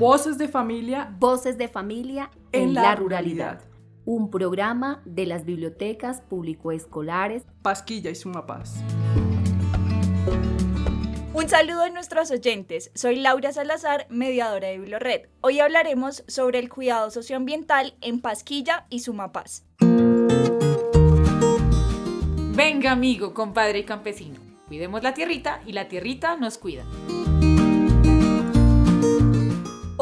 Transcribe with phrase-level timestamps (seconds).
[0.00, 1.14] Voces de familia.
[1.18, 3.60] Voces de familia en, la, ruralidad.
[4.06, 8.76] Un programa de las bibliotecas público-escolares Pasquilla y Sumapaz.
[11.34, 12.90] Un saludo a nuestros oyentes.
[12.94, 15.28] Soy Laura Salazar, mediadora de Bibliored.
[15.42, 19.66] Hoy hablaremos sobre el cuidado socioambiental en Pasquilla y Sumapaz.
[22.56, 24.40] Venga, amigo, compadre y campesino.
[24.66, 26.86] Cuidemos la tierrita y la tierrita nos cuida.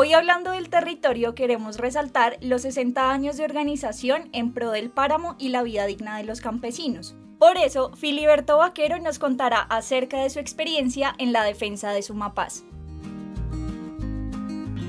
[0.00, 5.34] Hoy hablando del territorio queremos resaltar los 60 años de organización en pro del páramo
[5.40, 7.16] y la vida digna de los campesinos.
[7.40, 12.62] Por eso, Filiberto Vaquero nos contará acerca de su experiencia en la defensa de Sumapaz.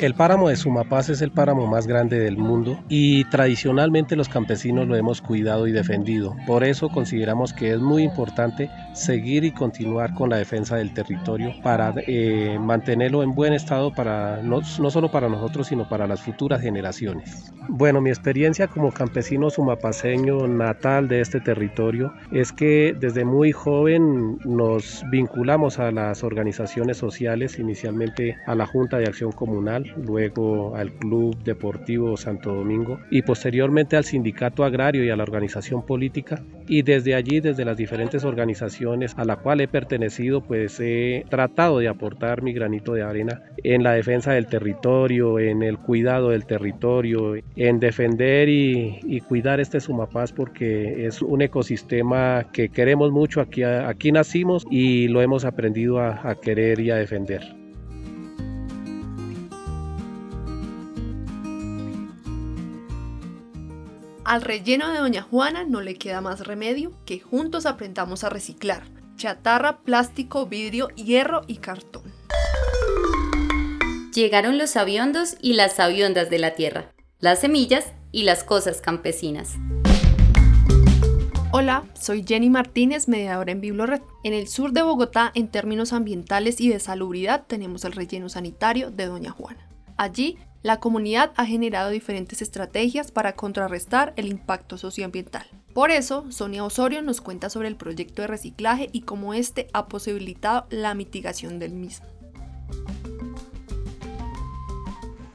[0.00, 4.88] El páramo de Sumapaz es el páramo más grande del mundo y tradicionalmente los campesinos
[4.88, 6.34] lo hemos cuidado y defendido.
[6.46, 11.52] Por eso consideramos que es muy importante seguir y continuar con la defensa del territorio
[11.62, 16.22] para eh, mantenerlo en buen estado para no, no solo para nosotros sino para las
[16.22, 17.52] futuras generaciones.
[17.68, 24.38] Bueno, mi experiencia como campesino sumapaceño natal de este territorio es que desde muy joven
[24.46, 30.92] nos vinculamos a las organizaciones sociales, inicialmente a la Junta de Acción Comunal, luego al
[30.92, 36.42] Club Deportivo Santo Domingo y posteriormente al Sindicato Agrario y a la organización política.
[36.66, 41.78] Y desde allí, desde las diferentes organizaciones a la cual he pertenecido, pues he tratado
[41.78, 46.46] de aportar mi granito de arena en la defensa del territorio, en el cuidado del
[46.46, 53.62] territorio, en defender y, cuidar este Sumapaz porque es un ecosistema que queremos mucho, aquí,
[53.62, 57.60] aquí nacimos y lo hemos aprendido a querer y a defender.
[64.30, 68.84] Al relleno de Doña Juana no le queda más remedio que juntos aprendamos a reciclar
[69.16, 72.04] chatarra, plástico, vidrio, hierro y cartón.
[74.14, 79.56] Llegaron los aviondos y las aviondas de la tierra, las semillas y las cosas campesinas.
[81.50, 84.00] Hola, soy Jenny Martínez, mediadora en Biblored.
[84.22, 88.92] En el sur de Bogotá, en términos ambientales y de salubridad, tenemos el relleno sanitario
[88.92, 89.68] de Doña Juana.
[89.96, 95.46] Allí la comunidad ha generado diferentes estrategias para contrarrestar el impacto socioambiental.
[95.72, 99.86] Por eso, Sonia Osorio nos cuenta sobre el proyecto de reciclaje y cómo este ha
[99.86, 102.06] posibilitado la mitigación del mismo.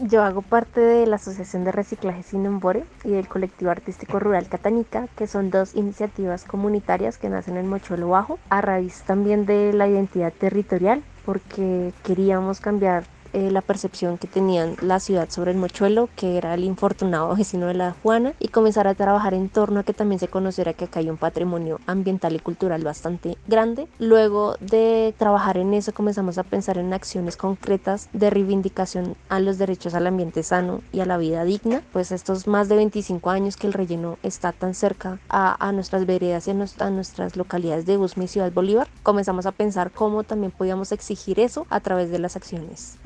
[0.00, 5.08] Yo hago parte de la Asociación de Reciclaje Sinembore y del colectivo artístico rural Catanica,
[5.16, 9.88] que son dos iniciativas comunitarias que nacen en Mochuelo Bajo, a raíz también de la
[9.88, 16.08] identidad territorial, porque queríamos cambiar eh, la percepción que tenían la ciudad sobre el mochuelo,
[16.16, 19.82] que era el infortunado vecino de la Juana, y comenzar a trabajar en torno a
[19.82, 23.88] que también se conociera que acá hay un patrimonio ambiental y cultural bastante grande.
[23.98, 29.58] Luego de trabajar en eso comenzamos a pensar en acciones concretas de reivindicación a los
[29.58, 33.56] derechos al ambiente sano y a la vida digna, pues estos más de 25 años
[33.56, 38.24] que el relleno está tan cerca a, nuestras veredas y a, nuestras localidades de Busme
[38.24, 42.36] y Ciudad Bolívar, comenzamos a pensar cómo también podíamos exigir eso a través de las
[42.36, 42.96] acciones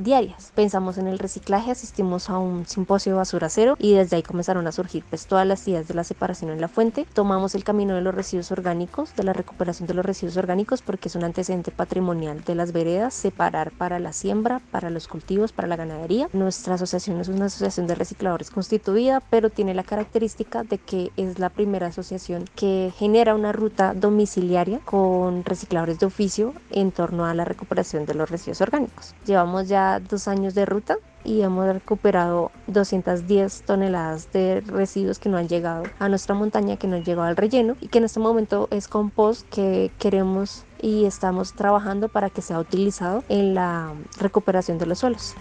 [0.55, 4.73] Pensamos en el reciclaje, asistimos a un simposio basura cero y desde ahí comenzaron a
[4.73, 7.07] surgir pues todas las ideas de la separación en la fuente.
[7.13, 11.09] Tomamos el camino de los residuos orgánicos, de la recuperación de los residuos orgánicos porque
[11.09, 15.69] es un antecedente patrimonial de las veredas, separar para la siembra, para los cultivos, para
[15.69, 16.29] la ganadería.
[16.33, 21.39] Nuestra asociación es una asociación de recicladores constituida, pero tiene la característica de que es
[21.39, 27.35] la primera asociación que genera una ruta domiciliaria con recicladores de oficio en torno a
[27.35, 29.15] la recuperación de los residuos orgánicos.
[29.25, 35.39] Llevamos ya dos años de ruta y hemos recuperado 210 toneladas de residuos que no
[35.39, 38.21] han llegado a nuestra montaña, que no han llegado al relleno y que en este
[38.21, 44.79] momento es compost que queremos y estamos trabajando para que sea utilizado en la recuperación
[44.79, 45.35] de los suelos.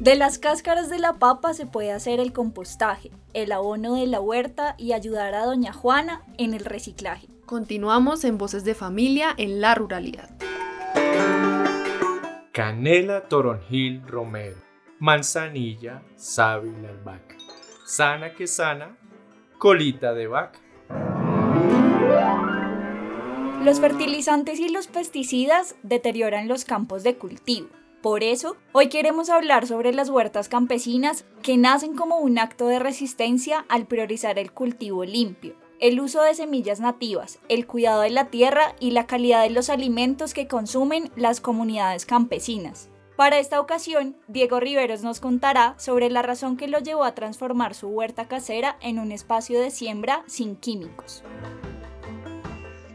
[0.00, 4.20] De las cáscaras de la papa se puede hacer el compostaje, el abono de la
[4.20, 7.26] huerta y ayudar a doña Juana en el reciclaje.
[7.48, 10.28] Continuamos en Voces de Familia en la Ruralidad.
[12.52, 14.58] Canela, toronjil, romero,
[14.98, 17.38] manzanilla, sábila, albahaca,
[17.86, 18.98] sana que sana,
[19.56, 20.60] colita de vaca.
[23.64, 27.70] Los fertilizantes y los pesticidas deterioran los campos de cultivo.
[28.02, 32.78] Por eso, hoy queremos hablar sobre las huertas campesinas que nacen como un acto de
[32.78, 38.26] resistencia al priorizar el cultivo limpio el uso de semillas nativas, el cuidado de la
[38.26, 42.88] tierra y la calidad de los alimentos que consumen las comunidades campesinas.
[43.16, 47.74] Para esta ocasión, Diego Riveros nos contará sobre la razón que lo llevó a transformar
[47.74, 51.24] su huerta casera en un espacio de siembra sin químicos.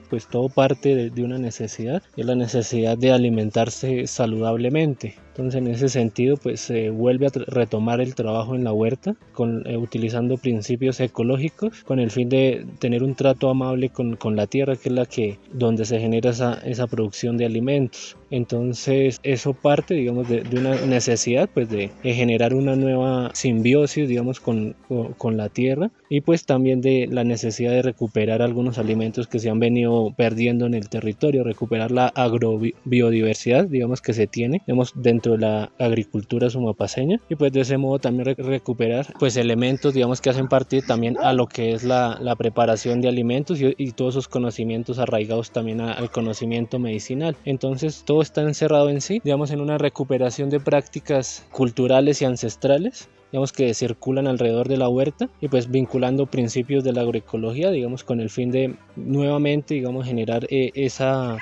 [0.09, 5.15] pues todo parte de, una necesidad, es la necesidad de alimentarse saludablemente.
[5.33, 9.65] Entonces en ese sentido pues se vuelve a retomar el trabajo en la huerta con,
[9.65, 14.45] eh, utilizando principios ecológicos con el fin de tener un trato amable con, con la
[14.45, 18.15] tierra que es la que donde se genera esa, esa producción de alimentos.
[18.30, 24.07] Entonces eso parte digamos de, de una necesidad pues de, de, generar una nueva simbiosis
[24.07, 24.75] digamos con,
[25.18, 29.50] con la tierra y pues también de la necesidad de recuperar algunos alimentos que se
[29.50, 35.22] han venido perdiendo en el territorio, recuperar la agrobiodiversidad digamos que se tiene digamos, dentro
[35.31, 37.19] de la agricultura sumapaseña.
[37.29, 41.33] Y pues de ese modo también recuperar pues elementos digamos que hacen parte también a
[41.33, 46.79] lo que es la, preparación de alimentos y, todos esos conocimientos arraigados también al conocimiento
[46.79, 47.37] medicinal.
[47.45, 53.09] Entonces todo está encerrado en sí digamos en una recuperación de prácticas culturales y ancestrales
[53.31, 58.03] digamos que circulan alrededor de la huerta y pues vinculando principios de la agroecología digamos
[58.03, 61.37] con el fin de nuevamente digamos generar eh, esa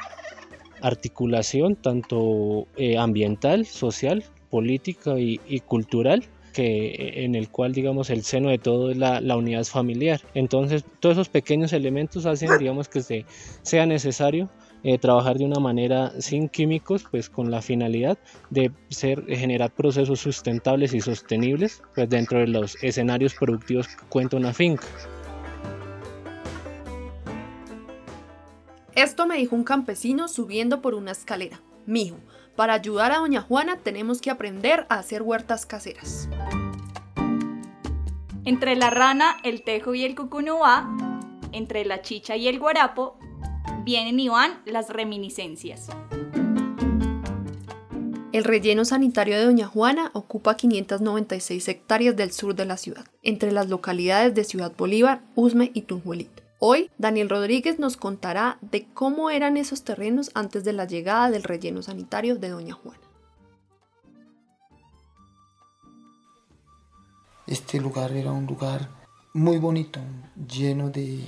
[0.81, 6.23] articulación tanto eh, ambiental, social, política y, cultural
[6.53, 10.19] que en el cual digamos el seno de todo es la, la, unidad familiar.
[10.33, 13.25] Entonces todos esos pequeños elementos hacen digamos que se,
[13.61, 14.49] sea necesario
[14.83, 18.17] eh, trabajar de una manera sin químicos pues con la finalidad
[18.49, 24.37] de ser generar procesos sustentables y sostenibles pues dentro de los escenarios productivos que cuenta
[24.37, 24.87] una finca
[28.95, 31.61] Esto me dijo un campesino subiendo por una escalera.
[31.85, 32.17] Mijo,
[32.57, 36.27] para ayudar a doña Juana tenemos que aprender a hacer huertas caseras.
[38.43, 40.89] Entre la rana, el tejo y el cucunúa,
[41.53, 43.17] entre la chicha y el guarapo,
[43.85, 45.87] vienen y van las reminiscencias.
[48.33, 53.51] El relleno sanitario de Doña Juana ocupa 596 hectáreas del sur de la ciudad, entre
[53.51, 56.41] las localidades de Ciudad Bolívar, Usme y Tunjuelito.
[56.63, 61.41] Hoy, Daniel Rodríguez nos contará de cómo eran esos terrenos antes de la llegada del
[61.41, 63.01] relleno sanitario de Doña Juana.
[67.47, 68.89] Este lugar era un lugar
[69.33, 69.99] muy bonito,
[70.35, 71.23] lleno de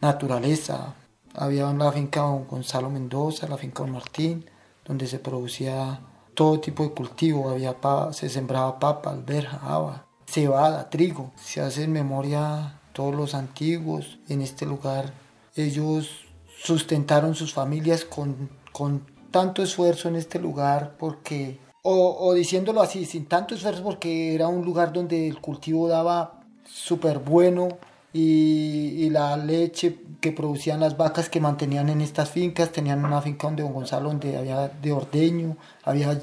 [0.00, 0.94] naturaleza.
[1.34, 4.48] Había la finca Don Gonzalo Mendoza, la finca Don Martín,
[4.84, 5.98] donde se producía
[6.34, 7.50] todo tipo de cultivo.
[7.50, 7.76] Había
[8.12, 11.32] se sembraba papa, alberja, haba, cebada, trigo.
[11.34, 14.18] Se hace en memoria todos los antiguos.
[14.26, 15.12] En este lugar,
[15.54, 16.08] ellos
[16.56, 23.26] sustentaron sus familias con, con tanto esfuerzo en este lugar porque, o, diciéndolo así, sin
[23.26, 27.68] tanto esfuerzo porque era un lugar donde el cultivo daba súper bueno
[28.14, 33.20] y, y, la leche que producían las vacas que mantenían en estas fincas, tenían una
[33.20, 36.18] finca donde Don Gonzalo donde había de ordeño, había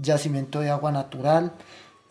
[0.00, 1.52] yacimiento de agua natural,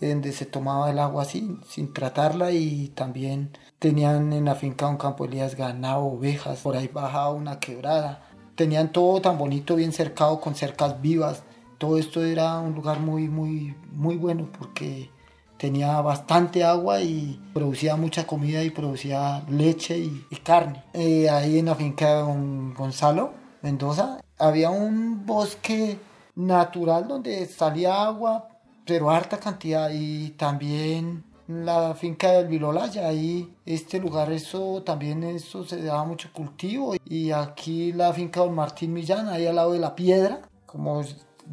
[0.10, 4.98] donde se tomaba el agua así, sin tratarla y también tenían en la finca un
[4.98, 8.24] campo de Elías ganado, ovejas, por ahí bajaba una quebrada.
[8.56, 11.44] Tenían todo tan bonito, bien cercado, con cercas vivas.
[11.78, 15.10] Todo esto era un lugar muy, muy, muy bueno porque
[15.58, 20.84] tenía bastante agua y producía mucha comida y producía leche y, y carne.
[20.94, 26.00] Eh, ahí en la finca de don Gonzalo Mendoza había un bosque
[26.36, 28.48] natural donde salía agua,
[28.86, 29.90] pero harta cantidad.
[29.92, 36.30] Y también la finca del Vilolaya, ahí este lugar eso también eso se daba mucho
[36.34, 36.96] cultivo.
[37.06, 41.04] Y aquí la finca Don Martín Millán, ahí al lado de la piedra, como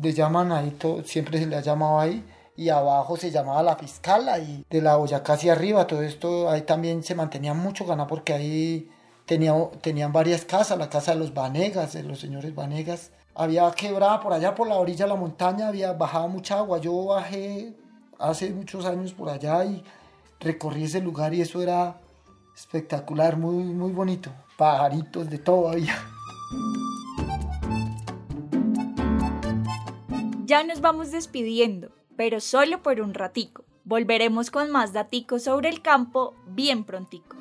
[0.01, 2.25] le llaman ahí, todo, siempre se le ha llamado ahí,
[2.57, 6.63] y abajo se llamaba la Fiscala y de la Boyacá hacia arriba, todo esto ahí
[6.63, 8.91] también se mantenía mucho ganado porque ahí
[9.27, 14.19] tenía, tenían varias casas, la casa de los Vanegas, de los señores Vanegas, había quebrada
[14.21, 17.73] por allá por la orilla de la montaña, había bajado mucha agua, yo bajé
[18.19, 19.85] hace muchos años por allá y
[20.41, 22.01] recorrí ese lugar y eso era
[22.55, 24.31] espectacular, muy, muy bonito.
[24.57, 25.97] Pajaritos de todo había.
[30.45, 33.63] Ya nos vamos despidiendo, pero solo por un ratico.
[33.85, 37.38] Volveremos con más daticos sobre el campo bien prontico.